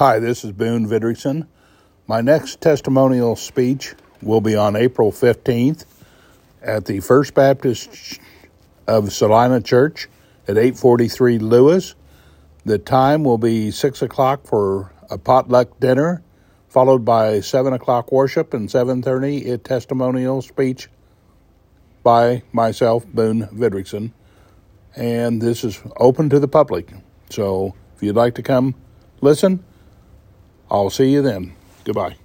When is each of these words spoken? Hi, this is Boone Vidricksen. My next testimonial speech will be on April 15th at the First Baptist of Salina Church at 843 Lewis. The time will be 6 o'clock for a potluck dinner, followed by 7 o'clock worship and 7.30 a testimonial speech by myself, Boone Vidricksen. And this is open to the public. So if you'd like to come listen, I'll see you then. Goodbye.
Hi, 0.00 0.18
this 0.18 0.46
is 0.46 0.52
Boone 0.52 0.88
Vidricksen. 0.88 1.46
My 2.06 2.22
next 2.22 2.62
testimonial 2.62 3.36
speech 3.36 3.92
will 4.22 4.40
be 4.40 4.56
on 4.56 4.74
April 4.74 5.12
15th 5.12 5.84
at 6.62 6.86
the 6.86 7.00
First 7.00 7.34
Baptist 7.34 8.18
of 8.86 9.12
Salina 9.12 9.60
Church 9.60 10.08
at 10.48 10.56
843 10.56 11.38
Lewis. 11.40 11.96
The 12.64 12.78
time 12.78 13.24
will 13.24 13.36
be 13.36 13.70
6 13.70 14.00
o'clock 14.00 14.46
for 14.46 14.90
a 15.10 15.18
potluck 15.18 15.78
dinner, 15.80 16.22
followed 16.70 17.04
by 17.04 17.40
7 17.40 17.74
o'clock 17.74 18.10
worship 18.10 18.54
and 18.54 18.70
7.30 18.70 19.52
a 19.52 19.58
testimonial 19.58 20.40
speech 20.40 20.88
by 22.02 22.42
myself, 22.52 23.06
Boone 23.06 23.48
Vidricksen. 23.48 24.12
And 24.96 25.42
this 25.42 25.62
is 25.62 25.78
open 25.98 26.30
to 26.30 26.38
the 26.38 26.48
public. 26.48 26.90
So 27.28 27.74
if 27.94 28.02
you'd 28.02 28.16
like 28.16 28.36
to 28.36 28.42
come 28.42 28.74
listen, 29.20 29.62
I'll 30.70 30.90
see 30.90 31.10
you 31.10 31.22
then. 31.22 31.54
Goodbye. 31.84 32.16